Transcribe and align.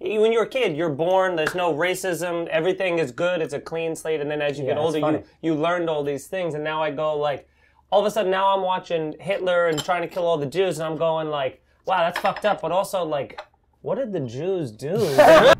when 0.00 0.32
you're 0.32 0.44
a 0.44 0.48
kid, 0.48 0.76
you're 0.76 0.88
born. 0.90 1.36
There's 1.36 1.54
no 1.54 1.74
racism. 1.74 2.46
Everything 2.48 2.98
is 2.98 3.10
good. 3.12 3.40
It's 3.40 3.54
a 3.54 3.60
clean 3.60 3.96
slate. 3.96 4.20
And 4.20 4.30
then 4.30 4.40
as 4.40 4.58
you 4.58 4.64
Yeah, 4.64 4.74
get 4.74 4.78
older, 4.78 4.98
you 4.98 5.24
you 5.42 5.54
learned 5.54 5.90
all 5.90 6.02
these 6.04 6.26
things. 6.26 6.54
And 6.54 6.62
now 6.62 6.82
I 6.82 6.90
go 6.90 7.16
like, 7.16 7.48
all 7.90 8.00
of 8.00 8.06
a 8.06 8.10
sudden 8.10 8.30
now 8.30 8.54
I'm 8.54 8.62
watching 8.62 9.14
Hitler 9.18 9.66
and 9.68 9.82
trying 9.82 10.02
to 10.02 10.08
kill 10.08 10.26
all 10.26 10.36
the 10.38 10.46
Jews, 10.46 10.78
and 10.78 10.86
I'm 10.86 10.96
going 10.98 11.28
like, 11.30 11.62
wow, 11.86 11.98
that's 11.98 12.18
fucked 12.20 12.44
up. 12.44 12.60
But 12.60 12.70
also 12.70 13.02
like, 13.04 13.40
what 13.82 13.96
did 13.96 14.12
the 14.12 14.20
Jews 14.20 14.70
do? 14.70 14.96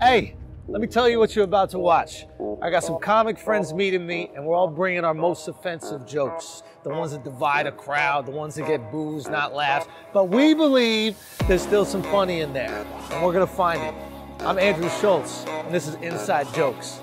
Hey, 0.00 0.34
let 0.70 0.80
me 0.80 0.86
tell 0.86 1.08
you 1.08 1.18
what 1.18 1.34
you're 1.34 1.44
about 1.44 1.68
to 1.70 1.80
watch. 1.80 2.26
I 2.62 2.70
got 2.70 2.84
some 2.84 3.00
comic 3.00 3.40
friends 3.40 3.74
meeting 3.74 4.06
me, 4.06 4.30
and 4.36 4.46
we're 4.46 4.54
all 4.54 4.68
bringing 4.68 5.04
our 5.04 5.14
most 5.14 5.48
offensive 5.48 6.06
jokes. 6.06 6.62
The 6.84 6.90
ones 6.90 7.10
that 7.10 7.24
divide 7.24 7.66
a 7.66 7.72
crowd, 7.72 8.24
the 8.24 8.30
ones 8.30 8.54
that 8.54 8.68
get 8.68 8.92
boos, 8.92 9.28
not 9.28 9.52
laughs. 9.52 9.88
But 10.12 10.28
we 10.28 10.54
believe 10.54 11.16
there's 11.48 11.62
still 11.62 11.84
some 11.84 12.04
funny 12.04 12.40
in 12.40 12.52
there, 12.52 12.86
and 13.10 13.24
we're 13.24 13.32
gonna 13.32 13.48
find 13.48 13.82
it. 13.82 13.94
I'm 14.44 14.60
Andrew 14.60 14.88
Schulz, 15.00 15.44
and 15.48 15.74
this 15.74 15.88
is 15.88 15.96
Inside 15.96 16.46
Jokes. 16.54 17.00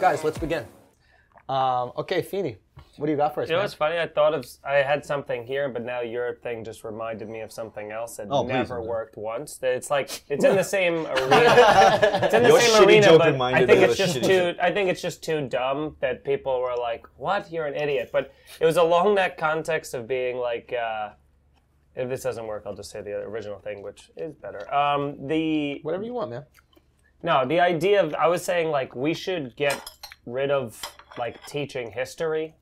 Guys, 0.00 0.24
let's 0.24 0.38
begin. 0.38 0.66
Um, 1.48 1.92
okay, 1.98 2.22
Feeney, 2.22 2.56
what 2.96 3.06
do 3.06 3.12
you 3.12 3.18
got 3.18 3.34
for 3.34 3.42
us? 3.42 3.48
You 3.48 3.52
know 3.54 3.58
man? 3.58 3.64
what's 3.64 3.74
funny? 3.74 3.98
I 3.98 4.06
thought 4.06 4.32
of 4.34 4.46
I 4.64 4.76
had 4.76 5.04
something 5.04 5.44
here, 5.46 5.68
but 5.68 5.84
now 5.84 6.00
your 6.00 6.36
thing 6.36 6.64
just 6.64 6.84
reminded 6.84 7.28
me 7.28 7.40
of 7.40 7.52
something 7.52 7.90
else 7.92 8.16
that 8.16 8.28
Oh, 8.30 8.44
please, 8.44 8.52
never 8.52 8.78
man. 8.78 8.86
worked 8.88 9.16
once. 9.18 9.58
That 9.58 9.74
It's 9.74 9.90
like 9.90 10.22
it's 10.30 10.44
in 10.44 10.56
the 10.56 10.62
same 10.64 11.06
arena. 11.06 12.20
It's 12.22 12.34
in 12.34 12.42
the 12.44 12.48
Your 12.48 12.60
same 12.60 12.84
arena, 12.88 13.18
but 13.18 13.40
I 13.40 13.66
think 13.66 13.82
it's 13.82 13.96
just 13.98 14.16
shitty 14.16 14.26
too. 14.26 14.54
I 14.60 14.70
think 14.70 14.88
it's 14.88 15.02
just 15.02 15.22
too 15.22 15.46
dumb 15.48 15.96
that 16.00 16.24
people 16.24 16.60
were 16.60 16.76
like, 16.78 17.04
"What? 17.18 17.52
You're 17.52 17.66
an 17.66 17.74
idiot." 17.74 18.08
But 18.12 18.32
it 18.60 18.64
was 18.64 18.76
along 18.76 19.16
that 19.16 19.36
context 19.36 19.94
of 19.94 20.06
being 20.08 20.36
like. 20.38 20.72
Uh, 20.72 21.10
if 21.96 22.08
this 22.08 22.24
doesn't 22.24 22.48
work, 22.48 22.64
I'll 22.66 22.74
just 22.74 22.90
say 22.90 23.02
the 23.02 23.18
original 23.18 23.60
thing, 23.60 23.80
which 23.80 24.10
is 24.16 24.34
better. 24.34 24.72
Um, 24.74 25.28
the 25.28 25.78
Whatever 25.82 26.02
you 26.02 26.12
want, 26.12 26.28
man. 26.30 26.44
no, 27.22 27.46
the 27.46 27.60
idea 27.60 28.02
of 28.02 28.12
I 28.16 28.26
was 28.26 28.44
saying 28.44 28.70
like 28.72 28.96
we 28.96 29.14
should 29.14 29.54
get 29.54 29.80
rid 30.26 30.50
of 30.50 30.82
like 31.18 31.44
teaching 31.46 31.90
history 31.92 32.54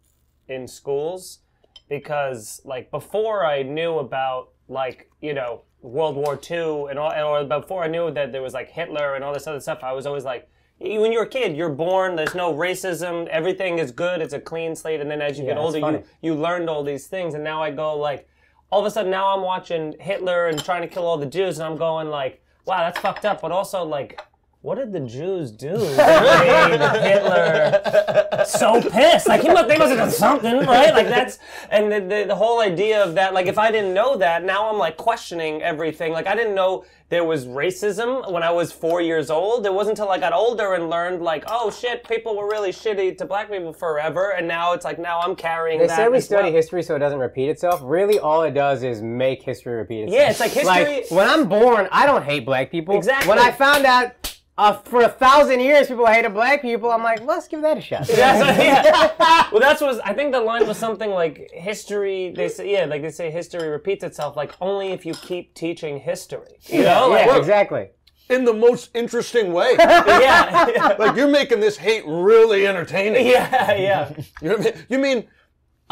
in 0.49 0.67
schools 0.69 1.41
because 1.89 2.61
like 2.65 2.91
before 2.91 3.45
I 3.45 3.63
knew 3.63 3.99
about 3.99 4.49
like 4.69 5.11
you 5.21 5.35
know 5.35 5.63
World 5.83 6.17
War 6.17 6.39
II 6.51 6.87
and 6.91 6.99
all, 6.99 7.13
or 7.13 7.45
before 7.45 7.83
I 7.85 7.89
knew 7.89 8.11
that 8.13 8.33
there 8.33 8.43
was 8.43 8.55
like 8.55 8.71
Hitler 8.71 9.15
and 9.15 9.25
all 9.25 9.35
this 9.35 9.47
other 9.47 9.61
stuff, 9.61 9.81
I 9.83 9.93
was 9.93 10.07
always 10.07 10.25
like. 10.25 10.49
When 10.85 11.13
you're 11.13 11.23
a 11.23 11.29
kid, 11.29 11.57
you're 11.57 11.69
born. 11.69 12.17
There's 12.17 12.35
no 12.35 12.53
racism. 12.53 13.29
Everything 13.29 13.79
is 13.79 13.93
good. 13.93 14.21
It's 14.21 14.33
a 14.33 14.41
clean 14.41 14.75
slate. 14.75 15.01
And 15.01 15.09
then 15.09 15.23
as 15.23 15.39
you 15.39 15.45
Yeah, 15.45 15.51
get 15.51 15.59
older, 15.59 15.79
you 15.79 15.85
you 16.23 16.35
learned 16.35 16.69
all 16.69 16.83
these 16.83 17.07
things. 17.07 17.35
And 17.35 17.45
now 17.45 17.63
I 17.63 17.71
go 17.71 17.97
like, 17.97 18.29
all 18.69 18.81
of 18.81 18.87
a 18.87 18.91
sudden 18.91 19.09
now 19.09 19.33
I'm 19.33 19.43
watching 19.43 19.95
Hitler 20.01 20.49
and 20.49 20.59
trying 20.65 20.83
to 20.83 20.89
kill 20.89 21.07
all 21.07 21.17
the 21.19 21.27
Jews, 21.27 21.59
and 21.61 21.67
I'm 21.69 21.77
going 21.77 22.09
like, 22.09 22.43
wow, 22.67 22.79
that's 22.79 22.99
fucked 22.99 23.25
up. 23.25 23.41
But 23.43 23.53
also 23.53 23.85
like, 23.85 24.21
what 24.63 24.77
did 24.79 24.93
the 24.93 25.01
Jews 25.01 25.51
do 25.51 25.77
that 25.97 26.71
made 26.71 27.11
Hitler 27.11 28.45
so 28.47 28.81
pissed? 28.81 29.27
Like 29.27 29.43
he 29.43 29.49
must, 29.49 29.69
they 29.69 29.77
must 29.77 29.91
have 29.91 29.99
done 29.99 30.11
something, 30.11 30.59
right? 30.67 30.95
Like 30.95 31.09
that's 31.09 31.39
and 31.69 31.91
the, 31.93 32.01
the 32.01 32.25
the 32.29 32.35
whole 32.37 32.61
idea 32.61 33.03
of 33.03 33.17
that. 33.17 33.35
Like 33.35 33.47
if 33.47 33.59
I 33.59 33.71
didn't 33.73 33.93
know 33.93 34.17
that, 34.19 34.45
now 34.45 34.71
I'm 34.71 34.79
like 34.79 34.97
questioning 34.97 35.63
everything. 35.63 36.13
Like 36.13 36.29
I 36.29 36.37
didn't 36.37 36.55
know 36.55 36.85
there 37.09 37.25
was 37.25 37.45
racism 37.45 38.31
when 38.33 38.43
I 38.43 38.51
was 38.53 38.73
four 38.73 39.03
years 39.03 39.31
old. 39.31 39.67
It 39.67 39.75
wasn't 39.75 39.99
until 39.99 40.11
I 40.11 40.19
got 40.19 40.33
older 40.33 40.73
and 40.75 40.89
learned 40.89 41.23
like, 41.23 41.45
oh 41.49 41.71
shit, 41.71 42.09
people 42.09 42.37
were 42.37 42.49
really 42.49 42.71
shitty 42.71 43.19
to 43.19 43.27
black 43.27 43.51
people 43.51 43.73
forever, 43.73 44.31
and 44.33 44.47
now 44.49 44.73
it's 44.75 44.85
like 44.85 44.99
now 44.99 45.21
I'm 45.21 45.35
carrying. 45.35 45.81
They 45.81 45.89
that 45.89 45.97
say 45.97 46.09
we 46.09 46.21
study 46.21 46.45
well. 46.45 46.53
history 46.53 46.83
so 46.85 46.95
it 46.95 47.01
doesn't 47.01 47.19
repeat 47.19 47.49
itself. 47.49 47.81
Really, 47.83 48.19
all 48.21 48.45
it 48.45 48.53
does 48.55 48.85
is 48.85 49.03
make 49.03 49.43
history 49.43 49.75
repeat 49.75 50.05
itself. 50.05 50.21
Yeah, 50.21 50.31
it's 50.31 50.41
like 50.41 50.53
history- 50.53 51.03
Like 51.03 51.11
when 51.11 51.29
I'm 51.29 51.49
born, 51.49 51.89
I 51.91 52.07
don't 52.07 52.23
hate 52.23 52.47
black 52.47 52.71
people. 52.71 52.97
Exactly. 52.97 53.29
When 53.29 53.39
I 53.41 53.51
found 53.51 53.85
out 53.85 54.22
uh, 54.63 54.73
for 54.85 55.03
a 55.03 55.09
thousand 55.09 55.59
years 55.59 55.89
people 55.89 56.07
hated 56.07 56.33
black 56.33 56.63
people, 56.63 56.91
I'm 56.91 57.03
like, 57.03 57.21
let's 57.23 57.49
give 57.49 57.63
that 57.63 57.79
a 57.79 57.81
shot. 57.81 58.07
That's, 58.07 58.59
yeah. 58.59 59.49
Well, 59.53 59.61
that's 59.61 59.83
what 59.83 60.01
I 60.07 60.15
think 60.15 60.33
the 60.33 60.41
line 60.41 60.67
was 60.67 60.79
something 60.79 61.11
like 61.11 61.51
history. 61.53 62.33
They 62.35 62.49
say, 62.49 62.73
yeah, 62.73 62.87
like 62.87 63.03
they 63.03 63.11
say, 63.11 63.31
history 63.31 63.69
repeats 63.69 64.03
itself. 64.03 64.35
Like 64.35 64.55
only 64.63 64.93
if 64.93 65.05
you 65.05 65.13
keep 65.13 65.55
teaching 65.55 66.01
history. 66.01 66.57
You 66.69 66.85
know, 66.85 67.09
like, 67.11 67.27
yeah, 67.27 67.37
exactly. 67.37 67.91
In 68.31 68.47
the 68.47 68.55
most 68.55 68.91
interesting 68.95 69.53
way. 69.53 69.75
yeah, 69.79 70.69
yeah, 70.75 70.97
like 70.99 71.17
you're 71.17 71.29
making 71.29 71.61
this 71.61 71.77
hate 71.77 72.05
really 72.07 72.67
entertaining. 72.67 73.27
yeah, 73.27 73.75
yeah. 73.75 74.13
You, 74.41 74.49
know 74.49 74.57
what 74.57 74.67
I 74.67 74.71
mean? 74.71 74.85
you 74.89 74.99
mean 74.99 75.25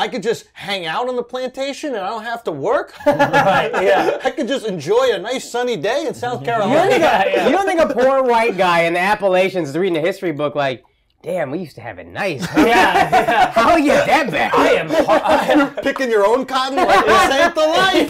I 0.01 0.09
could 0.09 0.23
just 0.23 0.47
hang 0.55 0.87
out 0.87 1.09
on 1.11 1.17
the 1.17 1.23
plantation 1.23 1.91
and 1.95 2.03
I 2.03 2.09
don't 2.09 2.25
have 2.25 2.43
to 2.45 2.53
work? 2.53 2.95
Right, 3.07 3.71
yeah. 3.83 4.19
I 4.25 4.31
could 4.31 4.49
just 4.49 4.65
enjoy 4.67 5.11
a 5.13 5.19
nice 5.19 5.51
sunny 5.51 5.77
day 5.77 6.07
in 6.07 6.15
South 6.15 6.41
You 6.41 6.47
don't, 6.47 6.61
Carolina. 6.61 6.91
think 6.91 7.03
a, 7.03 7.31
yeah. 7.37 7.47
you 7.47 7.53
don't 7.53 7.67
think 7.67 7.81
a 7.81 7.93
poor 7.93 8.23
white 8.23 8.57
guy 8.57 8.83
in 8.85 8.95
the 8.95 8.99
Appalachians 9.01 9.69
is 9.71 9.77
reading 9.77 9.99
a 9.99 10.01
history 10.01 10.33
book 10.33 10.55
like, 10.55 10.83
damn, 11.23 11.51
we 11.51 11.59
used 11.59 11.75
to 11.75 11.83
have 11.83 11.99
it 11.99 12.07
nice. 12.07 12.41
Yeah, 12.57 12.65
yeah. 12.65 13.51
How 13.51 13.77
you 13.77 13.91
that 13.93 14.31
bad? 14.31 14.53
I 14.55 14.69
am. 14.71 14.91
I 14.91 15.47
am 15.53 15.75
Picking 15.83 16.09
your 16.11 16.27
own 16.27 16.47
cotton 16.47 16.77
like 16.77 17.05
this 17.05 17.31
ain't 17.35 17.55
the 17.55 17.61
life. 17.61 18.09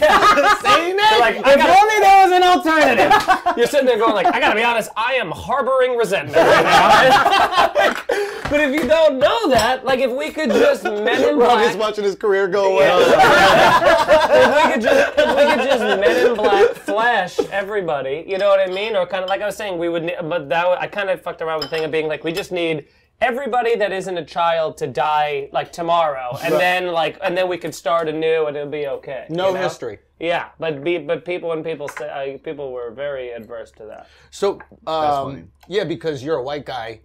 Saying 0.61 0.95
it. 0.97 1.00
Like, 1.37 1.45
I 1.45 1.51
If 1.53 1.57
gotta, 1.57 1.79
only 1.79 1.99
there 1.99 2.23
was 2.23 2.31
an 2.31 2.43
alternative. 2.43 3.55
you're 3.57 3.67
sitting 3.67 3.85
there 3.85 3.97
going 3.97 4.13
like, 4.13 4.27
I 4.27 4.39
gotta 4.39 4.55
be 4.55 4.63
honest. 4.63 4.89
I 4.95 5.13
am 5.15 5.31
harboring 5.31 5.95
resentment 5.97 6.37
right 6.37 6.63
now. 6.63 7.71
but 8.49 8.59
if 8.59 8.73
you 8.73 8.87
don't 8.87 9.19
know 9.19 9.49
that, 9.49 9.85
like, 9.85 9.99
if 9.99 10.11
we 10.11 10.31
could 10.31 10.49
just 10.49 10.83
men 10.83 11.21
in 11.23 11.37
Rob 11.37 11.51
black. 11.51 11.69
is 11.71 11.75
watching 11.77 12.03
his 12.03 12.15
career 12.15 12.47
go 12.47 12.75
away. 12.75 12.87
if 12.91 14.65
we 14.65 14.71
could 14.73 14.81
just 14.81 15.13
if 15.17 15.35
we 15.35 15.43
could 15.55 15.63
just 15.69 15.81
Men 15.81 16.27
in 16.31 16.35
Black 16.35 16.69
flash 16.75 17.39
everybody, 17.51 18.23
you 18.27 18.37
know 18.37 18.49
what 18.49 18.59
I 18.59 18.71
mean? 18.71 18.95
Or 18.95 19.05
kind 19.05 19.23
of 19.23 19.29
like 19.29 19.41
I 19.41 19.45
was 19.45 19.55
saying, 19.55 19.77
we 19.77 19.89
would. 19.89 20.03
ne- 20.03 20.17
But 20.21 20.49
that 20.49 20.65
I 20.79 20.87
kind 20.87 21.09
of 21.09 21.21
fucked 21.21 21.41
around 21.41 21.59
with 21.59 21.69
the 21.69 21.75
thing 21.75 21.85
of 21.85 21.91
being 21.91 22.07
like, 22.07 22.23
we 22.23 22.31
just 22.31 22.51
need 22.51 22.85
everybody 23.21 23.75
that 23.75 23.91
isn't 23.91 24.17
a 24.17 24.25
child 24.25 24.77
to 24.77 24.87
die 24.87 25.49
like 25.53 25.71
tomorrow, 25.71 26.37
and 26.43 26.53
then 26.55 26.87
like, 26.87 27.17
and 27.23 27.37
then 27.37 27.47
we 27.47 27.57
could 27.57 27.73
start 27.75 28.09
anew, 28.09 28.47
and 28.47 28.57
it'll 28.57 28.69
be 28.69 28.87
okay. 28.87 29.25
No 29.29 29.49
you 29.49 29.53
know? 29.55 29.61
history. 29.61 29.99
Yeah, 30.19 30.49
but 30.59 30.83
be, 30.83 30.97
but 30.99 31.25
people 31.25 31.49
when 31.49 31.63
people 31.63 31.87
say 31.87 32.09
uh, 32.35 32.37
people 32.39 32.71
were 32.71 32.91
very 32.91 33.31
adverse 33.31 33.71
to 33.77 33.85
that. 33.85 34.07
So, 34.29 34.59
um, 34.85 35.31
funny. 35.33 35.43
yeah, 35.67 35.83
because 35.83 36.23
you're 36.23 36.37
a 36.37 36.43
white 36.43 36.65
guy, 36.65 37.01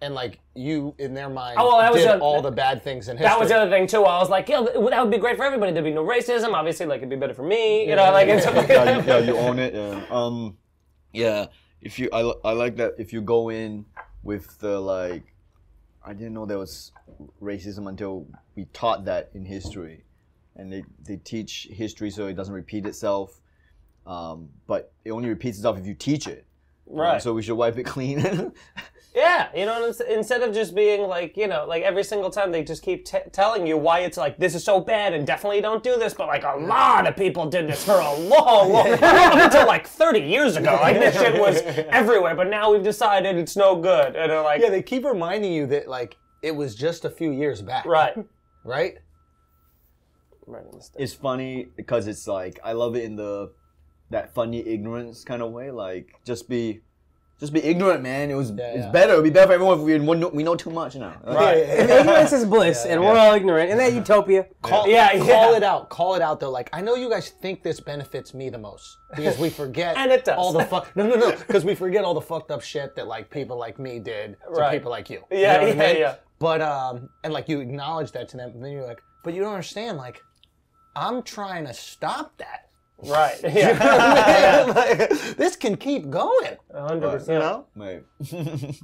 and 0.00 0.14
like 0.14 0.38
you, 0.54 0.94
in 0.98 1.12
their 1.14 1.28
mind, 1.28 1.56
Oh, 1.58 1.68
well, 1.68 1.78
that 1.78 1.92
was 1.92 2.02
did 2.02 2.10
a- 2.10 2.18
all 2.20 2.42
the 2.42 2.50
bad 2.52 2.82
things 2.84 3.08
in 3.08 3.16
history. 3.16 3.28
That 3.28 3.40
was 3.40 3.48
the 3.48 3.56
other 3.56 3.70
thing 3.70 3.86
too. 3.88 4.04
I 4.04 4.18
was 4.18 4.30
like, 4.30 4.48
yeah, 4.48 4.60
that 4.62 5.00
would 5.02 5.10
be 5.10 5.18
great 5.18 5.36
for 5.36 5.44
everybody. 5.44 5.72
There'd 5.72 5.84
be 5.84 5.90
no 5.92 6.04
racism. 6.04 6.52
Obviously, 6.52 6.86
like 6.86 6.98
it'd 6.98 7.10
be 7.10 7.16
better 7.16 7.34
for 7.34 7.42
me. 7.42 7.88
You 7.88 7.96
know, 7.96 8.10
like 8.12 8.28
and 8.28 8.40
stuff 8.40 8.54
like 8.54 8.68
yeah, 8.68 8.84
that. 8.84 9.04
you, 9.06 9.12
yeah, 9.12 9.18
you 9.18 9.36
own 9.38 9.58
it. 9.58 9.74
Yeah. 9.74 10.04
Um, 10.10 10.56
yeah. 11.12 11.46
If 11.80 11.98
you, 11.98 12.08
I, 12.12 12.22
li- 12.22 12.40
I 12.44 12.52
like 12.52 12.76
that. 12.76 12.94
If 12.98 13.12
you 13.12 13.20
go 13.22 13.48
in 13.48 13.86
with 14.22 14.58
the 14.60 14.78
like, 14.78 15.24
I 16.04 16.12
didn't 16.12 16.34
know 16.34 16.46
there 16.46 16.58
was 16.58 16.92
racism 17.42 17.88
until 17.88 18.26
we 18.56 18.64
taught 18.66 19.04
that 19.04 19.30
in 19.34 19.44
history, 19.44 20.04
and 20.56 20.72
they 20.72 20.84
they 21.04 21.16
teach 21.16 21.68
history 21.70 22.10
so 22.10 22.26
it 22.26 22.34
doesn't 22.34 22.54
repeat 22.54 22.86
itself. 22.86 23.40
Um, 24.06 24.48
but 24.66 24.92
it 25.04 25.10
only 25.10 25.28
repeats 25.28 25.58
itself 25.58 25.78
if 25.78 25.86
you 25.86 25.94
teach 25.94 26.26
it. 26.26 26.46
Right. 26.92 27.22
So 27.22 27.32
we 27.34 27.42
should 27.42 27.56
wipe 27.56 27.78
it 27.78 27.84
clean. 27.84 28.52
Yeah, 29.12 29.48
you 29.56 29.66
know, 29.66 29.92
instead 30.08 30.42
of 30.42 30.54
just 30.54 30.72
being 30.72 31.02
like, 31.08 31.36
you 31.36 31.48
know, 31.48 31.64
like 31.66 31.82
every 31.82 32.04
single 32.04 32.30
time 32.30 32.52
they 32.52 32.62
just 32.62 32.80
keep 32.84 33.04
t- 33.04 33.18
telling 33.32 33.66
you 33.66 33.76
why 33.76 34.00
it's 34.00 34.16
like 34.16 34.38
this 34.38 34.54
is 34.54 34.62
so 34.62 34.78
bad 34.80 35.12
and 35.14 35.26
definitely 35.26 35.60
don't 35.60 35.82
do 35.82 35.98
this, 35.98 36.14
but 36.14 36.28
like 36.28 36.44
a 36.44 36.54
lot 36.56 37.08
of 37.08 37.16
people 37.16 37.44
did 37.50 37.68
this 37.68 37.84
for 37.84 37.94
a 37.98 38.14
long, 38.20 38.70
long 38.72 38.92
up 39.02 39.34
until 39.34 39.66
like 39.66 39.84
30 39.88 40.20
years 40.20 40.54
ago. 40.56 40.78
Like 40.80 41.00
this 41.00 41.16
shit 41.16 41.40
was 41.40 41.60
everywhere, 41.88 42.36
but 42.36 42.46
now 42.46 42.70
we've 42.70 42.84
decided 42.84 43.34
it's 43.34 43.56
no 43.56 43.74
good, 43.74 44.14
and 44.14 44.30
they're 44.30 44.42
like, 44.42 44.60
Yeah, 44.62 44.70
they 44.70 44.80
keep 44.80 45.04
reminding 45.04 45.52
you 45.52 45.66
that 45.66 45.88
like 45.88 46.16
it 46.40 46.54
was 46.54 46.76
just 46.76 47.04
a 47.04 47.10
few 47.10 47.32
years 47.32 47.60
back. 47.62 47.86
right, 47.86 48.14
Right. 48.62 48.94
right, 50.46 50.64
it's 50.96 51.14
funny 51.14 51.66
because 51.76 52.06
it's 52.06 52.28
like 52.28 52.60
I 52.62 52.74
love 52.74 52.94
it 52.94 53.02
in 53.02 53.16
the 53.16 53.50
that 54.10 54.34
funny 54.34 54.66
ignorance 54.66 55.24
kind 55.24 55.42
of 55.42 55.52
way. 55.52 55.70
Like 55.70 56.14
just 56.24 56.48
be 56.48 56.80
just 57.38 57.54
be 57.54 57.62
ignorant, 57.64 58.02
man. 58.02 58.30
It 58.30 58.34
was 58.34 58.50
it's 58.50 58.58
yeah. 58.58 58.90
better. 58.90 59.12
It'd 59.14 59.24
be 59.24 59.30
better 59.30 59.46
for 59.46 59.52
everyone 59.54 59.78
if 59.78 59.84
we 59.86 59.96
know, 60.18 60.28
we 60.28 60.42
know 60.42 60.56
too 60.56 60.68
much 60.68 60.94
now. 60.96 61.14
Right. 61.26 61.56
Ignorance 62.00 62.32
is 62.34 62.44
bliss, 62.44 62.84
and 62.84 63.00
we're 63.00 63.16
all 63.16 63.32
ignorant, 63.32 63.70
in 63.70 63.78
that 63.78 63.94
utopia. 63.94 64.46
Call, 64.62 64.86
Yeah, 64.86 65.16
call 65.18 65.54
it 65.54 65.62
out. 65.62 65.88
Call 65.88 66.16
it 66.16 66.20
out 66.22 66.38
though. 66.38 66.50
Like 66.50 66.68
I 66.74 66.82
know 66.82 66.96
you 66.96 67.08
guys 67.08 67.30
think 67.30 67.62
this 67.62 67.80
benefits 67.80 68.34
me 68.34 68.50
the 68.50 68.58
most 68.58 68.94
because 69.16 69.38
we 69.38 69.48
forget 69.62 69.96
And 69.96 70.12
it 70.12 70.26
does. 70.26 70.36
all 70.36 70.52
the 70.52 70.64
fuck. 70.64 70.94
No, 70.94 71.06
no, 71.08 71.14
no. 71.14 71.30
Because 71.30 71.64
we 71.64 71.74
forget 71.74 72.04
all 72.04 72.12
the 72.12 72.20
fucked 72.20 72.50
up 72.50 72.60
shit 72.60 72.94
that 72.96 73.06
like 73.06 73.30
people 73.30 73.56
like 73.56 73.78
me 73.78 74.00
did 74.00 74.36
to 74.44 74.50
Right. 74.60 74.72
people 74.72 74.90
like 74.90 75.08
you. 75.08 75.22
You 75.30 75.38
Yeah, 75.38 75.56
know 75.56 75.60
what 75.60 75.68
I 75.68 75.74
yeah, 75.86 75.92
mean? 75.92 76.00
yeah. 76.02 76.14
But 76.40 76.60
um, 76.60 77.08
and 77.24 77.32
like 77.32 77.48
you 77.48 77.60
acknowledge 77.60 78.12
that 78.12 78.28
to 78.30 78.36
them, 78.36 78.50
and 78.50 78.62
then 78.62 78.72
you're 78.72 78.86
like, 78.86 79.00
but 79.24 79.32
you 79.32 79.40
don't 79.42 79.52
understand. 79.52 79.96
Like, 79.96 80.20
I'm 80.94 81.22
trying 81.22 81.64
to 81.66 81.72
stop 81.74 82.36
that. 82.38 82.66
Right, 83.04 83.38
yeah, 83.44 84.72
Like, 84.74 85.08
this 85.36 85.56
can 85.56 85.76
keep 85.76 86.10
going. 86.10 86.56
100%. 86.74 86.94
You 86.94 87.00
percent 87.00 87.40
know? 87.40 87.66
Right. 87.76 88.02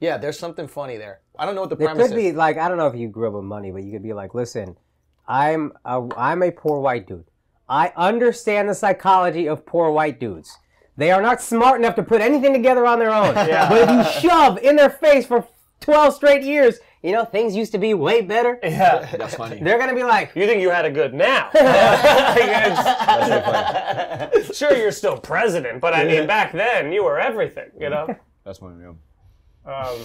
Yeah, 0.00 0.16
there's 0.16 0.38
something 0.38 0.68
funny 0.68 0.96
there. 0.96 1.20
I 1.38 1.44
don't 1.44 1.56
know 1.56 1.62
what 1.62 1.70
the 1.70 1.76
There 1.76 1.88
premise 1.88 2.06
is. 2.06 2.12
It 2.12 2.14
could 2.14 2.20
be 2.20 2.32
like 2.32 2.56
I 2.56 2.68
don't 2.68 2.78
know 2.78 2.86
if 2.86 2.94
you 2.94 3.08
grew 3.08 3.26
up 3.28 3.34
with 3.34 3.44
money, 3.44 3.72
but 3.72 3.82
you 3.82 3.90
could 3.90 4.02
be 4.02 4.12
like, 4.12 4.32
listen, 4.32 4.76
I'm 5.26 5.72
a, 5.84 6.06
I'm 6.16 6.42
a 6.42 6.52
poor 6.52 6.80
white 6.80 7.08
dude. 7.08 7.24
I 7.68 7.92
understand 7.96 8.68
the 8.68 8.74
psychology 8.74 9.48
of 9.48 9.66
poor 9.66 9.90
white 9.90 10.20
dudes. 10.20 10.56
They 10.96 11.10
are 11.10 11.20
not 11.20 11.42
smart 11.42 11.80
enough 11.80 11.96
to 11.96 12.02
put 12.02 12.20
anything 12.20 12.52
together 12.52 12.86
on 12.86 12.98
their 12.98 13.10
own. 13.12 13.34
But 13.34 13.88
if 13.88 13.90
you 14.22 14.28
shove 14.30 14.58
in 14.58 14.76
their 14.76 14.90
face 14.90 15.26
for 15.26 15.46
12 15.80 16.14
straight 16.14 16.42
years, 16.42 16.78
you 17.02 17.12
know, 17.12 17.24
things 17.24 17.54
used 17.54 17.72
to 17.72 17.78
be 17.78 17.94
way 17.94 18.22
better. 18.22 18.58
Yeah. 18.62 19.08
That's 19.16 19.36
funny. 19.36 19.60
They're 19.62 19.78
going 19.78 19.90
to 19.90 19.94
be 19.94 20.02
like, 20.02 20.32
You 20.34 20.46
think 20.46 20.60
you 20.60 20.70
had 20.70 20.84
a 20.84 20.90
good 20.90 21.14
now? 21.14 21.50
sure, 24.52 24.76
you're 24.76 24.92
still 24.92 25.18
president, 25.18 25.80
but 25.80 25.94
I 25.94 26.04
mean, 26.04 26.26
back 26.26 26.52
then 26.52 26.92
you 26.92 27.04
were 27.04 27.18
everything. 27.18 27.70
You 27.78 27.90
know. 27.90 28.16
That's 28.44 28.58
funny. 28.58 28.82
Yeah. 28.82 29.72
Um, 29.72 29.98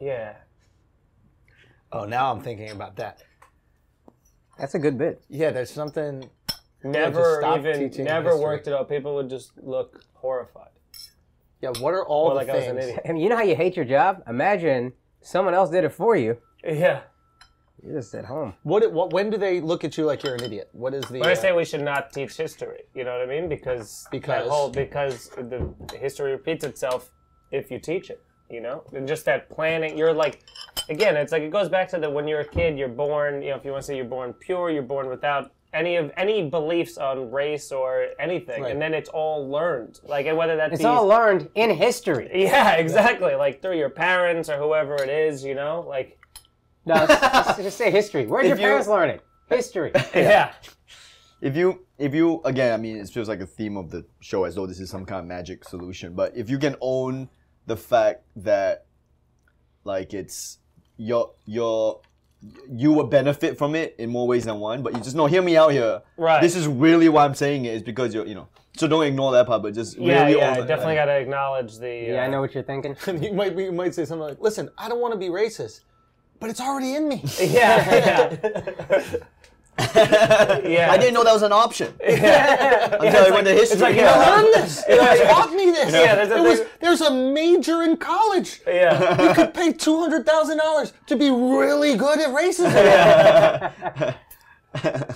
yeah. 0.00 0.34
Oh, 1.90 2.04
now 2.04 2.32
I'm 2.32 2.40
thinking 2.40 2.70
about 2.70 2.96
that. 2.96 3.22
that's 4.58 4.74
a 4.74 4.78
good 4.78 4.96
bit. 4.96 5.22
Yeah, 5.28 5.50
there's 5.50 5.70
something. 5.70 6.28
Never 6.84 7.38
stop 7.40 7.58
even, 7.58 7.78
teaching 7.78 8.04
never 8.04 8.30
history. 8.30 8.44
worked 8.44 8.66
it 8.66 8.72
out. 8.72 8.88
People 8.88 9.14
would 9.14 9.30
just 9.30 9.52
look 9.58 10.04
horrified. 10.14 10.71
Yeah, 11.62 11.70
what 11.78 11.94
are 11.94 12.04
all 12.04 12.26
Or 12.26 12.30
the 12.30 12.34
like 12.34 12.48
I 12.48 12.56
was 12.56 12.64
things? 12.64 12.76
an 12.76 12.82
idiot. 12.82 13.00
I 13.08 13.12
mean, 13.12 13.22
you 13.22 13.28
know 13.28 13.36
how 13.36 13.42
you 13.42 13.54
hate 13.56 13.76
your 13.76 13.84
job? 13.84 14.22
Imagine 14.28 14.92
someone 15.20 15.54
else 15.54 15.70
did 15.70 15.84
it 15.84 15.92
for 15.92 16.16
you. 16.16 16.36
Yeah. 16.64 17.02
You're 17.84 17.98
just 18.00 18.14
at 18.14 18.24
home. 18.24 18.54
What, 18.64 18.92
what? 18.92 19.12
When 19.12 19.30
do 19.30 19.36
they 19.38 19.60
look 19.60 19.82
at 19.84 19.96
you 19.96 20.04
like 20.04 20.22
you're 20.22 20.34
an 20.34 20.42
idiot? 20.42 20.68
What 20.72 20.94
is 20.94 21.04
the? 21.06 21.18
But 21.20 21.28
I 21.28 21.32
uh, 21.32 21.36
say 21.36 21.52
we 21.52 21.64
should 21.64 21.82
not 21.82 22.12
teach 22.12 22.36
history. 22.36 22.82
You 22.94 23.04
know 23.04 23.12
what 23.18 23.22
I 23.22 23.26
mean? 23.26 23.48
Because 23.48 24.06
Because? 24.10 24.48
whole 24.48 24.70
because 24.70 25.30
the 25.30 25.74
history 25.98 26.30
repeats 26.32 26.64
itself 26.64 27.10
if 27.50 27.70
you 27.70 27.78
teach 27.80 28.10
it. 28.10 28.20
You 28.50 28.60
know, 28.60 28.84
and 28.92 29.08
just 29.08 29.24
that 29.24 29.48
planning. 29.48 29.96
You're 29.96 30.12
like, 30.12 30.44
again, 30.90 31.16
it's 31.16 31.32
like 31.32 31.42
it 31.42 31.50
goes 31.50 31.68
back 31.70 31.88
to 31.88 31.98
the 31.98 32.08
when 32.10 32.28
you're 32.28 32.40
a 32.40 32.44
kid, 32.48 32.76
you're 32.78 32.86
born. 32.88 33.40
You 33.42 33.50
know, 33.50 33.56
if 33.56 33.64
you 33.64 33.72
want 33.72 33.82
to 33.82 33.86
say 33.86 33.96
you're 33.96 34.04
born 34.04 34.32
pure, 34.34 34.70
you're 34.70 34.82
born 34.82 35.08
without 35.08 35.52
any 35.72 35.96
of 35.96 36.10
any 36.16 36.48
beliefs 36.50 36.98
on 36.98 37.30
race 37.30 37.72
or 37.72 38.08
anything, 38.18 38.62
Right. 38.62 38.72
and 38.72 38.80
then 38.82 38.92
it's 38.94 39.08
all 39.08 39.48
learned. 39.48 40.00
Like 40.04 40.26
and 40.26 40.36
whether 40.36 40.56
that 40.56 40.72
It's 40.72 40.82
be 40.82 40.86
all 40.86 41.06
learned 41.06 41.48
in 41.54 41.70
history. 41.70 42.30
yeah, 42.34 42.72
exactly. 42.74 43.34
Like 43.34 43.62
through 43.62 43.78
your 43.78 43.90
parents 43.90 44.48
or 44.50 44.56
whoever 44.58 44.96
it 44.96 45.08
is. 45.08 45.44
You 45.44 45.54
know, 45.54 45.84
like 45.88 46.18
No, 46.84 46.94
just, 47.06 47.56
just 47.60 47.78
say 47.78 47.90
history. 47.90 48.26
Where 48.26 48.42
did 48.42 48.48
your 48.48 48.56
If 48.56 48.60
you- 48.60 48.66
parents 48.66 48.88
learn 48.88 49.08
it? 49.10 49.22
History. 49.48 49.92
yeah. 50.14 50.52
if 51.42 51.56
you 51.56 51.84
if 51.98 52.14
you 52.14 52.40
again 52.44 52.72
i 52.72 52.76
mean 52.76 52.96
it 52.96 53.08
feels 53.08 53.28
like 53.28 53.40
a 53.40 53.46
theme 53.46 53.76
of 53.76 53.90
the 53.90 54.04
show 54.20 54.44
as 54.44 54.54
though 54.54 54.66
this 54.66 54.78
is 54.80 54.88
some 54.88 55.04
kind 55.04 55.18
of 55.20 55.26
magic 55.26 55.64
solution 55.64 56.14
but 56.14 56.34
if 56.36 56.48
you 56.48 56.56
can 56.58 56.74
own 56.80 57.28
the 57.66 57.76
fact 57.76 58.22
that 58.36 58.86
like 59.84 60.14
it's 60.14 60.58
your 60.96 61.32
your 61.44 62.00
you 62.70 62.92
will 62.92 63.06
benefit 63.06 63.56
from 63.56 63.74
it 63.74 63.94
in 63.98 64.10
more 64.10 64.26
ways 64.26 64.44
than 64.44 64.58
one 64.58 64.82
but 64.82 64.92
you 64.94 65.00
just 65.00 65.14
know 65.14 65.26
hear 65.26 65.42
me 65.42 65.56
out 65.56 65.70
here 65.70 66.02
Right. 66.16 66.40
this 66.42 66.56
is 66.56 66.66
really 66.66 67.08
why 67.08 67.24
i'm 67.24 67.34
saying 67.34 67.64
it 67.66 67.74
is 67.74 67.82
because 67.82 68.12
you're 68.14 68.26
you 68.26 68.34
know 68.34 68.48
so 68.76 68.88
don't 68.88 69.04
ignore 69.04 69.32
that 69.32 69.46
part 69.46 69.62
but 69.62 69.74
just 69.74 69.96
Yeah, 69.98 70.24
really 70.24 70.38
yeah, 70.38 70.50
own 70.56 70.64
it. 70.64 70.66
definitely 70.66 70.94
got 70.94 71.04
to 71.04 71.12
acknowledge 71.12 71.78
the. 71.78 72.06
Yeah, 72.08 72.22
I 72.22 72.26
uh, 72.26 72.30
know 72.30 72.40
what 72.40 72.54
you're 72.54 72.62
thinking. 72.62 72.96
you 73.22 73.32
might 73.34 73.54
be, 73.54 73.64
you 73.64 73.72
might 73.72 73.94
say 73.94 74.06
something 74.06 74.26
like, 74.26 74.40
"Listen, 74.40 74.70
I 74.78 74.88
don't 74.88 74.98
want 75.00 75.12
to 75.12 75.18
be 75.18 75.28
racist, 75.28 75.80
but 76.40 76.48
it's 76.48 76.58
already 76.58 76.94
in 76.94 77.06
me." 77.06 77.22
Yeah, 77.40 78.38
yeah. 78.40 79.02
yeah. 79.78 80.88
i 80.90 80.98
didn't 80.98 81.14
know 81.14 81.24
that 81.24 81.32
was 81.32 81.42
an 81.42 81.52
option 81.52 81.92
Yeah. 82.06 82.94
until 83.00 83.24
i 83.26 83.30
went 83.30 83.46
to 83.46 83.52
history 83.54 83.72
It's 83.74 83.82
like, 83.82 83.96
you 83.96 84.02
I 84.02 84.14
know, 84.14 84.42
learned 84.42 84.54
this. 84.54 84.84
It 84.86 84.98
was 85.00 85.20
taught 85.20 85.52
me 85.52 85.66
this. 85.70 85.92
Yeah, 85.92 86.14
there's 86.14 86.28
a 86.28 86.34
There 86.34 86.42
was, 86.42 86.60
there's 86.80 87.00
a 87.00 87.10
major 87.10 87.82
in 87.82 87.96
college. 87.96 88.60
yeah. 88.66 89.22
You 89.28 89.34
could 89.34 89.54
pay 89.54 89.72
two 89.72 89.98
hundred 89.98 90.26
thousand 90.26 90.58
dollars 90.58 90.92
to 91.06 91.16
be 91.16 91.30
really 91.30 91.96
good 91.96 92.18
at 92.20 92.30
racism. 92.34 92.72
Yeah. 92.74 94.14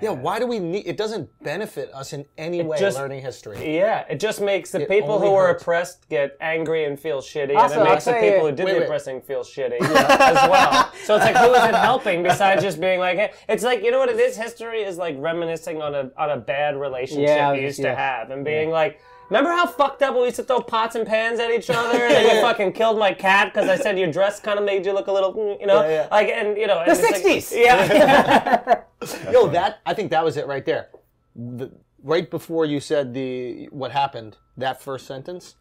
why 0.00 0.38
do 0.38 0.46
we 0.46 0.58
need? 0.58 0.86
It 0.86 0.96
doesn't 0.96 1.28
benefit 1.42 1.90
us 1.92 2.12
in 2.12 2.24
any 2.38 2.62
way. 2.62 2.78
just- 2.78 2.96
learning 2.96 3.22
history. 3.22 3.76
Yeah, 3.76 4.04
it 4.08 4.18
just 4.20 4.40
makes 4.40 4.70
the 4.72 4.80
people 4.86 5.12
only 5.12 5.28
who 5.28 5.34
are 5.34 5.48
hurts. 5.48 5.62
oppressed 5.62 6.08
get 6.08 6.36
angry 6.40 6.84
and 6.84 6.98
feel 6.98 7.20
shitty, 7.20 7.54
Also, 7.56 7.74
and 7.74 7.82
it 7.82 7.86
I'll 7.86 7.92
makes 7.94 8.04
the 8.06 8.12
tell 8.12 8.20
people 8.20 8.38
you- 8.38 8.50
who 8.50 8.52
did 8.56 8.64
Wait, 8.66 8.72
the 8.72 8.78
wait. 8.80 8.84
oppressing 8.86 9.20
feel 9.20 9.42
shitty 9.42 9.80
as 9.80 10.48
well. 10.50 10.90
So 11.04 11.16
it's 11.16 11.24
like, 11.24 11.36
who 11.36 11.52
is 11.54 11.64
it 11.64 11.74
helping 11.74 12.22
besides 12.22 12.62
just 12.62 12.80
being 12.80 12.98
like, 13.00 13.16
hey, 13.18 13.32
it's 13.48 13.62
like, 13.62 13.82
you 13.82 13.90
know 13.90 13.98
what 13.98 14.08
it 14.08 14.18
is? 14.18 14.36
History 14.36 14.82
is 14.82 14.96
like 14.96 15.16
reminiscing 15.18 15.80
on 15.82 15.94
a 15.94 16.10
on 16.16 16.30
a 16.30 16.36
bad 16.38 16.76
relationship 16.76 17.28
Yeah, 17.28 17.52
you 17.52 17.62
used 17.62 17.78
yeah. 17.80 17.90
to 17.90 17.94
have, 17.96 18.30
and 18.30 18.44
being 18.44 18.70
like. 18.70 19.00
Remember 19.30 19.50
how 19.50 19.64
fucked 19.64 20.02
up 20.02 20.16
we 20.16 20.24
used 20.24 20.36
to 20.36 20.42
throw 20.42 20.60
pots 20.60 20.96
and 20.96 21.06
pans 21.06 21.38
at 21.38 21.52
each 21.52 21.70
other, 21.70 21.96
and 21.96 22.12
then 22.12 22.36
you 22.36 22.42
fucking 22.42 22.72
killed 22.72 22.98
my 22.98 23.14
cat 23.14 23.54
because 23.54 23.68
I 23.68 23.76
said 23.76 23.96
your 23.96 24.10
dress 24.10 24.40
kind 24.40 24.58
of 24.58 24.64
made 24.64 24.84
you 24.84 24.92
look 24.92 25.06
a 25.06 25.12
little, 25.12 25.56
you 25.60 25.66
know, 25.66 25.82
Yeah, 25.82 25.88
yeah. 25.88 26.08
like, 26.10 26.28
and 26.28 26.56
you 26.58 26.66
know, 26.66 26.82
The 26.84 26.90
and 26.90 26.98
it's 26.98 27.24
like- 27.24 27.42
60s. 27.42 27.52
yeah, 27.64 29.30
Yo, 29.32 29.46
that 29.48 29.80
I 29.86 29.94
think 29.94 30.10
that 30.10 30.24
was 30.24 30.36
it 30.36 30.48
right 30.48 30.64
there. 30.66 30.88
The, 31.36 31.70
right 32.02 32.28
before 32.28 32.64
you 32.64 32.80
said 32.80 33.14
the 33.14 33.66
what 33.70 33.92
happened, 33.92 34.36
that 34.56 34.82
first 34.82 35.06
sentence 35.06 35.54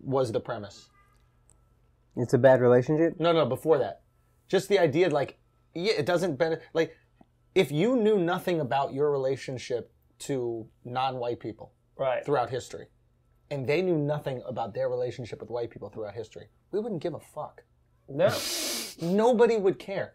was 0.00 0.32
the 0.32 0.40
premise. 0.40 0.88
It's 2.16 2.32
a 2.32 2.38
bad 2.38 2.62
relationship. 2.62 3.20
No, 3.20 3.32
no, 3.32 3.44
before 3.44 3.78
that. 3.78 4.00
Just 4.48 4.68
the 4.70 4.78
idea 4.78 5.10
like 5.10 5.38
yeah, 5.74 5.92
it 5.98 6.06
doesn't 6.06 6.36
benefit 6.36 6.64
like 6.72 6.96
if 7.54 7.70
you 7.70 7.96
knew 7.96 8.18
nothing 8.18 8.60
about 8.60 8.94
your 8.94 9.10
relationship 9.10 9.92
to 10.20 10.66
non-white 10.84 11.38
people 11.38 11.72
right. 11.96 12.24
throughout 12.24 12.50
history 12.50 12.86
and 13.50 13.66
they 13.66 13.82
knew 13.82 13.96
nothing 13.96 14.42
about 14.46 14.74
their 14.74 14.88
relationship 14.88 15.40
with 15.40 15.50
white 15.50 15.70
people 15.70 15.88
throughout 15.88 16.14
history, 16.14 16.46
we 16.72 16.80
wouldn't 16.80 17.02
give 17.02 17.14
a 17.14 17.20
fuck. 17.20 17.62
No, 18.08 18.30
Nobody 19.02 19.56
would 19.56 19.78
care. 19.78 20.14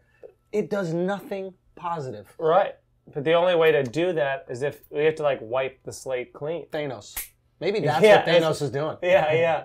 It 0.52 0.70
does 0.70 0.92
nothing 0.94 1.54
positive. 1.74 2.32
right. 2.38 2.74
But 3.14 3.22
the 3.22 3.34
only 3.34 3.54
way 3.54 3.70
to 3.70 3.84
do 3.84 4.12
that 4.14 4.46
is 4.50 4.62
if 4.62 4.82
we 4.90 5.04
have 5.04 5.14
to 5.16 5.22
like 5.22 5.38
wipe 5.40 5.80
the 5.84 5.92
slate 5.92 6.32
clean. 6.32 6.66
Thanos. 6.72 7.14
Maybe 7.60 7.78
that's 7.78 8.02
Yeah, 8.02 8.16
what 8.16 8.26
Thanos 8.26 8.36
it's- 8.38 8.62
is 8.62 8.70
doing. 8.72 8.96
Yeah, 9.00 9.32
yeah. 9.32 9.64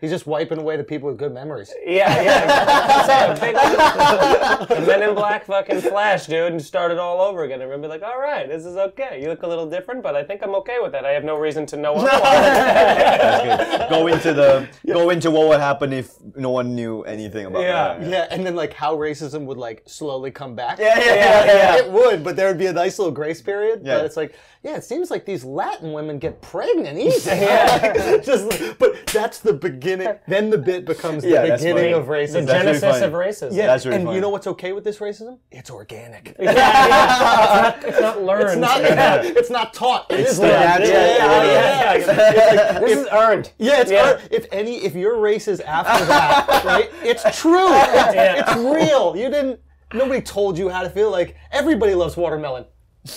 He's 0.00 0.10
just 0.10 0.26
wiping 0.28 0.58
away 0.58 0.76
the 0.76 0.84
people 0.84 1.08
with 1.08 1.18
good 1.18 1.34
memories. 1.34 1.74
Yeah, 1.84 2.22
yeah. 2.22 2.46
That's 3.36 3.42
it. 3.42 4.68
The 4.68 4.86
Men 4.86 5.02
in 5.02 5.14
Black 5.16 5.44
fucking 5.44 5.80
Flash, 5.80 6.26
dude, 6.26 6.52
and 6.52 6.62
start 6.62 6.92
it 6.92 6.98
all 6.98 7.20
over 7.20 7.42
again. 7.42 7.60
And 7.60 7.68
we'll 7.68 7.80
be 7.80 7.88
like, 7.88 8.02
all 8.02 8.18
right, 8.20 8.46
this 8.48 8.64
is 8.64 8.76
okay. 8.76 9.20
You 9.20 9.28
look 9.28 9.42
a 9.42 9.46
little 9.48 9.68
different, 9.68 10.04
but 10.04 10.14
I 10.14 10.22
think 10.22 10.42
I'm 10.44 10.54
okay 10.56 10.76
with 10.80 10.92
that. 10.92 11.04
I 11.04 11.10
have 11.10 11.24
no 11.24 11.36
reason 11.36 11.66
to 11.66 11.76
know 11.76 11.94
otherwise. 11.96 12.20
That's 12.22 13.78
good. 13.78 13.90
go 13.90 14.06
into 14.06 14.32
the 14.34 14.68
go 14.86 15.10
into 15.10 15.30
what 15.32 15.48
would 15.48 15.58
happen 15.60 15.92
if 15.92 16.12
no 16.36 16.50
one 16.50 16.76
knew 16.76 17.02
anything 17.02 17.46
about 17.46 17.62
Yeah. 17.62 17.98
that. 17.98 18.08
Yeah, 18.08 18.26
and 18.30 18.46
then 18.46 18.54
like 18.54 18.72
how 18.74 18.96
racism 18.96 19.46
would 19.46 19.58
like 19.58 19.82
slowly 19.86 20.30
come 20.30 20.54
back. 20.54 20.78
Yeah, 20.78 20.96
yeah, 20.98 21.14
yeah, 21.14 21.44
yeah. 21.76 21.76
It 21.78 21.90
would, 21.90 22.22
but 22.22 22.36
there 22.36 22.46
would 22.46 22.58
be 22.58 22.66
a 22.66 22.72
nice 22.72 23.00
little 23.00 23.12
grace 23.12 23.42
period. 23.42 23.82
Yeah. 23.84 23.96
But 23.96 24.04
it's 24.06 24.16
like, 24.16 24.34
yeah, 24.62 24.76
it 24.76 24.84
seems 24.84 25.10
like 25.10 25.24
these 25.24 25.44
Latin 25.44 25.92
women 25.92 26.18
get 26.20 26.40
pregnant 26.40 26.98
easy. 26.98 27.30
yeah. 27.30 28.18
Just, 28.18 28.78
but 28.78 29.06
that's 29.12 29.40
the 29.40 29.52
beginning. 29.54 29.87
Then 30.28 30.50
the 30.50 30.58
bit 30.58 30.84
becomes 30.84 31.22
the 31.22 31.30
Yeah, 31.30 31.46
that's 31.46 31.62
beginning 31.62 31.92
funny. 31.94 32.02
of 32.02 32.06
racism. 32.06 32.46
The 32.46 32.52
genesis 32.52 32.80
funny. 32.82 33.04
of 33.06 33.12
racism. 33.12 33.54
yeah, 33.54 33.66
That's 33.66 33.84
really 33.86 33.96
and 33.96 34.04
funny. 34.06 34.14
you 34.16 34.20
know 34.20 34.28
what's 34.28 34.46
okay 34.46 34.72
with 34.72 34.84
this 34.84 34.98
racism? 34.98 35.38
It's 35.50 35.70
organic. 35.70 36.36
Yeah, 36.40 36.52
yeah. 36.52 37.68
It's, 37.68 37.82
not, 37.82 37.88
it's 37.88 38.00
not 38.00 38.22
learned. 38.22 38.48
It's 38.50 38.56
not. 38.60 39.24
it's 39.24 39.50
not 39.50 39.74
taught. 39.74 40.10
It 40.10 40.20
is 40.20 40.36
the 40.36 40.42
learned. 40.44 40.54
natural 40.60 40.88
Yeah, 40.88 41.16
yeah, 41.16 41.44
yeah, 41.44 41.94
yeah. 41.94 42.42
yeah. 42.72 42.80
This 42.80 42.98
is 42.98 43.06
earned. 43.12 43.52
Yeah, 43.58 43.80
it's 43.80 43.90
Yeah. 43.90 44.02
art. 44.12 44.28
if 44.30 44.46
any 44.52 44.76
if 44.84 44.94
your 44.94 45.18
race 45.18 45.48
is 45.48 45.60
after 45.60 46.04
that, 46.06 46.64
right? 46.64 46.90
It's 47.02 47.22
true. 47.38 47.68
It's, 47.72 48.14
Yeah. 48.14 48.40
it's 48.46 48.56
real. 48.56 49.16
You 49.16 49.28
didn't. 49.30 49.60
Nobody 49.94 50.20
told 50.20 50.58
you 50.58 50.68
how 50.68 50.82
to 50.82 50.90
feel. 50.90 51.10
Like 51.10 51.34
everybody 51.52 51.94
loves 51.94 52.16
watermelon. 52.16 52.64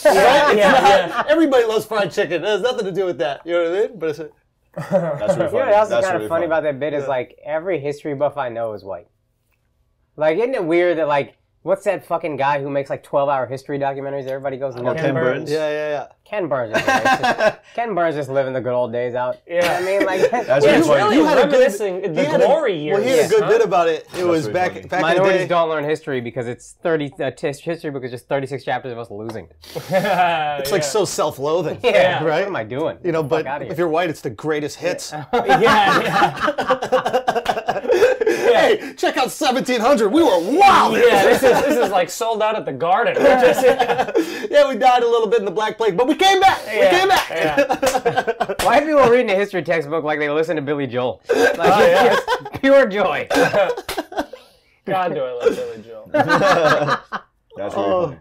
Right? 0.06 0.16
Yeah, 0.16 0.72
not- 0.72 0.84
yeah. 0.84 1.24
Everybody 1.28 1.66
loves 1.66 1.86
fried 1.86 2.12
chicken. 2.12 2.44
It 2.44 2.48
has 2.48 2.62
nothing 2.62 2.86
to 2.86 2.92
do 2.94 3.06
with 3.06 3.18
that. 3.18 3.42
You 3.46 3.54
know 3.54 3.64
what 3.72 3.78
I 3.78 3.82
mean? 3.88 4.00
But 4.00 4.10
it's 4.12 4.20
a, 4.20 4.30
That's 4.76 4.92
really 4.92 5.10
funny. 5.10 5.46
You 5.46 5.52
know 5.52 5.52
what 5.52 5.68
else 5.74 5.90
That's 5.90 6.06
is 6.06 6.10
kind 6.10 6.14
really 6.16 6.26
of 6.26 6.30
funny 6.30 6.46
about 6.46 6.64
that 6.64 6.80
bit 6.80 6.94
is 6.94 7.08
like 7.08 7.40
every 7.44 7.80
history 7.80 8.14
buff 8.16 8.38
I 8.38 8.50
know 8.50 8.74
is 8.74 8.84
white. 8.84 9.08
Like, 10.16 10.38
isn't 10.38 10.54
it 10.54 10.64
weird 10.64 10.98
that 10.98 11.08
like 11.08 11.36
what's 11.64 11.84
that 11.86 12.06
fucking 12.06 12.38
guy 12.38 12.62
who 12.62 12.70
makes 12.70 12.90
like 12.90 13.04
twelve 13.04 13.30
hour 13.30 13.46
history 13.46 13.78
documentaries? 13.80 14.26
Everybody 14.28 14.58
goes 14.58 14.76
nuts. 14.76 15.02
Ken 15.02 15.14
Burns. 15.14 15.40
Burns. 15.40 15.52
yeah, 15.52 15.70
yeah, 15.70 15.90
yeah. 15.90 16.08
Ken 16.26 16.48
Burns. 16.48 16.76
Is 16.78 16.82
racist. 16.84 17.58
Ken 17.76 17.94
Burns 17.94 18.16
just 18.16 18.30
living 18.30 18.54
the 18.54 18.62
good 18.62 18.72
old 18.74 18.92
days 18.94 19.16
out. 19.16 19.38
Yeah. 19.46 19.78
I 19.80 19.86
mean, 19.86 20.06
like 20.06 20.30
That's 20.32 20.66
Yeah, 20.66 20.78
really 20.78 20.88
funny. 20.88 21.16
You 21.18 21.26
had 21.26 21.38
a 21.38 21.42
good- 21.44 21.52
reminiscing 21.52 22.14
the 22.14 22.22
He 22.22 22.26
had 22.28 22.42
a- 22.42 22.46
glory 22.46 22.82
years. 22.82 22.98
Well, 23.00 23.04
he 23.08 23.10
had 23.18 23.26
a 23.26 23.30
good 23.30 23.44
huh? 23.44 23.50
bit 23.50 23.62
about 23.62 23.90
it. 23.90 24.08
It 24.18 24.24
was 24.26 24.48
back 24.48 24.72
funny. 24.74 24.88
back 24.88 24.94
in 24.94 25.00
the 25.00 25.02
minorities 25.02 25.42
day. 25.42 25.48
don't 25.48 25.70
learn 25.70 25.84
history 25.84 26.22
because 26.22 26.48
it's 26.48 26.78
thirty. 26.82 27.12
Uh, 27.20 27.32
t- 27.32 27.48
history 27.48 27.92
book 27.92 28.04
is 28.06 28.12
just 28.12 28.28
thirty 28.30 28.48
six 28.48 28.64
chapters 28.64 28.92
of 28.94 28.98
us 29.00 29.12
losing. 29.12 29.48
It's 29.92 30.72
like 30.72 30.84
so 30.84 31.04
self-loathing. 31.06 31.80
Yeah, 31.84 32.24
right. 32.24 32.40
What 32.42 32.48
am 32.48 32.56
I 32.56 32.64
doing? 32.64 32.98
You 33.04 33.12
know, 33.12 33.24
but 33.24 33.46
if 33.64 33.78
you're 33.78 33.88
white, 33.90 34.10
it's 34.10 34.22
the 34.22 34.30
greatest 34.30 34.78
hits. 34.78 35.12
yeah, 35.12 35.28
yeah. 36.02 37.61
Hey, 38.62 38.94
check 38.96 39.18
out 39.18 39.26
1700. 39.32 40.10
We 40.10 40.22
were 40.24 40.40
wild. 40.58 40.96
Yeah, 40.98 41.24
this 41.24 41.44
is 41.44 41.62
this 41.66 41.78
is 41.86 41.92
like 41.92 42.10
sold 42.10 42.42
out 42.42 42.56
at 42.56 42.66
the 42.66 42.74
Garden. 42.74 43.16
Yeah, 44.52 44.68
we 44.68 44.76
died 44.78 45.02
a 45.04 45.08
little 45.08 45.28
bit 45.28 45.40
in 45.40 45.46
the 45.46 45.52
Black 45.52 45.78
Plague, 45.78 45.96
but 45.96 46.08
we 46.08 46.16
came 46.16 46.40
back. 46.42 46.60
We 46.68 46.88
came 46.90 47.08
back. 47.08 47.30
yeah. 47.30 48.54
Why 48.66 48.80
are 48.80 48.82
people 48.82 49.10
reading 49.10 49.30
a 49.32 49.36
history 49.36 49.64
textbook 49.64 50.04
like 50.04 50.20
they 50.20 50.30
listen 50.30 50.58
to 50.58 50.62
Billy 50.62 50.88
Joel? 50.88 51.22
Oh, 51.30 51.54
like, 51.58 51.60
Oh, 51.60 51.80
it's 51.80 52.26
just 52.52 52.62
pure 52.62 52.86
joy. 52.88 53.28
God, 54.86 55.14
do 55.14 55.22
I 55.22 55.32
love 55.32 55.56
Billy 55.56 55.82
Joel. 55.84 56.10
That's 56.12 57.76
really 57.76 57.86
Oh. 57.86 58.06
funny. 58.08 58.18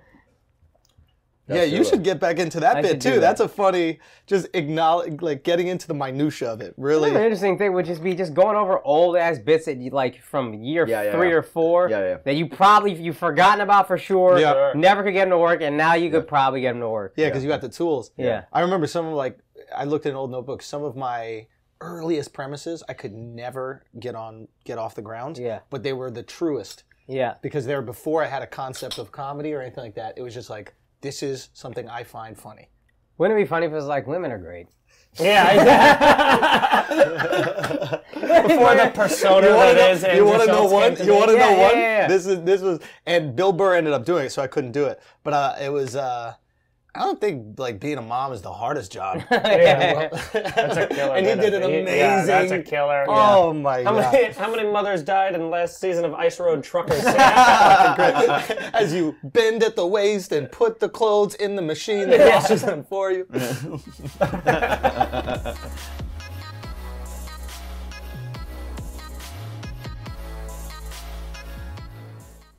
Yeah, 1.57 1.65
you 1.65 1.79
really- 1.79 1.85
should 1.91 2.03
get 2.03 2.21
back 2.21 2.39
into 2.39 2.61
that 2.61 2.77
I 2.77 2.83
bit 2.83 3.01
too. 3.01 3.11
that. 3.13 3.21
That's 3.21 3.41
a 3.41 3.49
funny, 3.49 3.99
just 4.27 4.49
acknowledge, 4.55 5.21
like 5.23 5.43
getting 5.45 5.67
into 5.69 5.87
the 5.89 5.95
minutia 5.95 6.51
of 6.53 6.61
it. 6.61 6.75
Really, 6.77 7.11
Another 7.11 7.25
interesting 7.25 7.59
thing 7.59 7.73
would 7.73 7.87
just 7.87 8.03
be 8.03 8.15
just 8.15 8.35
going 8.35 8.57
over 8.57 8.81
old 8.85 9.17
ass 9.17 9.39
bits 9.39 9.67
that 9.67 9.79
you 9.79 9.91
like 9.91 10.21
from 10.23 10.55
year 10.55 10.87
Yeah, 10.87 11.03
yeah, 11.03 11.13
three 11.13 11.29
yeah. 11.31 11.35
or 11.35 11.43
four 11.43 11.89
Yeah, 11.91 12.01
yeah. 12.01 12.17
that 12.25 12.35
you 12.35 12.49
probably 12.49 12.93
you've 12.95 13.17
forgotten 13.19 13.61
about 13.61 13.87
for 13.87 13.99
sure. 13.99 14.39
Yeah. 14.39 14.73
Never 14.75 15.03
could 15.03 15.13
get 15.13 15.25
them 15.25 15.31
to 15.31 15.39
work, 15.39 15.61
and 15.63 15.77
now 15.77 15.95
you 15.95 16.11
could 16.11 16.27
probably 16.29 16.61
get 16.61 16.73
them 16.73 16.81
to 16.81 16.89
work. 16.89 17.15
yeah, 17.17 17.27
because 17.29 17.43
you 17.43 17.49
got 17.49 17.61
the 17.61 17.69
tools. 17.69 18.11
Yeah. 18.17 18.45
I 18.53 18.61
remember 18.61 18.87
some 18.87 19.07
of 19.07 19.15
like 19.15 19.39
I 19.77 19.85
looked 19.85 20.07
at 20.07 20.11
an 20.11 20.17
old 20.17 20.31
notebook. 20.31 20.63
Some 20.63 20.83
of 20.85 20.97
my 20.97 21.47
earliest 21.81 22.33
premises 22.33 22.83
I 22.89 22.93
could 22.93 23.13
never 23.15 23.83
get 23.99 24.15
on, 24.15 24.49
get 24.65 24.79
off 24.79 24.95
the 24.95 25.03
ground. 25.03 25.39
Yeah. 25.39 25.61
but 25.71 25.83
they 25.83 25.93
were 25.95 26.11
the 26.11 26.23
truest 26.23 26.85
Yeah. 27.07 27.35
because 27.43 27.65
they 27.67 27.75
were 27.75 27.81
before 27.83 28.23
I 28.23 28.27
had 28.27 28.43
a 28.43 28.47
concept 28.47 28.99
of 28.99 29.11
comedy 29.13 29.55
or 29.55 29.63
anything 29.63 29.85
like 29.85 29.95
that. 29.95 30.15
It 30.19 30.23
was 30.23 30.35
just 30.35 30.51
like 30.51 30.75
this 31.01 31.23
is 31.23 31.49
something 31.53 31.89
I 31.89 32.05
find 32.05 32.39
funny. 32.39 32.69
Wouldn't 33.19 33.39
it 33.39 33.43
be 33.43 33.47
funny 33.49 33.67
if 33.67 33.73
it 33.73 33.75
was 33.75 33.87
like 33.87 34.07
women 34.07 34.31
are 34.33 34.39
great? 34.39 34.69
Yeah, 35.19 35.57
before 38.15 38.75
the 38.77 38.93
persona 38.95 39.49
You 39.49 39.55
want 39.57 39.77
that 39.77 39.87
to 39.87 39.91
is. 39.91 40.03
know, 40.05 40.13
you 40.13 40.25
wanna 40.25 40.47
know 40.47 40.65
what? 40.67 41.05
You 41.05 41.15
want 41.15 41.31
to 41.31 41.37
know 41.37 41.51
Yeah, 41.51 41.59
what? 41.59 41.75
yeah, 41.77 42.01
yeah. 42.03 42.07
This 42.09 42.27
is 42.27 42.43
this 42.45 42.61
was, 42.61 42.79
and 43.07 43.35
Bill 43.35 43.53
Burr 43.53 43.75
ended 43.75 43.93
up 43.93 44.05
doing 44.05 44.27
it, 44.27 44.31
so 44.31 44.41
I 44.43 44.47
couldn't 44.47 44.71
do 44.73 44.85
it. 44.87 45.01
But 45.25 45.35
uh, 45.35 45.55
it 45.61 45.73
was. 45.73 45.97
Uh, 45.97 46.35
I 46.93 47.01
don't 47.01 47.21
think 47.21 47.59
like 47.59 47.79
being 47.79 47.99
a 47.99 48.03
mom 48.03 48.33
is 48.33 48.43
the 48.43 48.53
hardest 48.53 48.91
job. 48.93 49.23
Yeah. 49.31 50.09
That's 50.33 50.77
a 50.77 50.87
killer. 50.89 51.15
and 51.17 51.27
he 51.27 51.35
did 51.37 51.55
an 51.55 51.63
it. 51.63 51.67
amazing. 51.83 51.99
Yeah, 51.99 52.25
that's 52.25 52.51
a 52.53 52.63
killer. 52.63 53.05
Oh 53.09 53.53
my 53.53 53.85
How 53.85 53.93
god! 53.95 54.13
many, 54.13 54.33
how 54.35 54.51
many 54.55 54.69
mothers 54.71 55.03
died 55.03 55.35
in 55.35 55.41
the 55.41 55.47
last 55.47 55.79
season 55.81 56.05
of 56.05 56.15
Ice 56.15 56.41
Road 56.41 56.65
Truckers? 56.65 57.05
As 57.07 58.93
you 58.93 59.15
bend 59.23 59.63
at 59.63 59.77
the 59.77 59.87
waist 59.87 60.33
and 60.33 60.51
put 60.51 60.81
the 60.81 60.89
clothes 60.89 61.35
in 61.37 61.55
the 61.57 61.63
machine 61.63 62.11
that 62.11 62.29
washes 62.35 62.63
them 62.63 62.83
for 62.85 63.13
you. 63.13 63.27